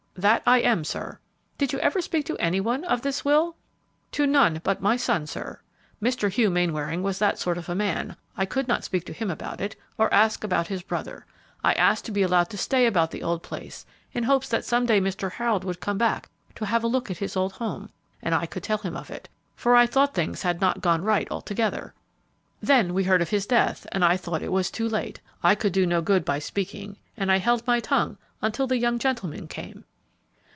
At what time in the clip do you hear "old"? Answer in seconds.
13.23-13.41, 17.37-17.53